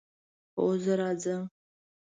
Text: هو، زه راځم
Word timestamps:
هو، 0.55 0.65
زه 0.83 0.93
راځم 0.99 1.43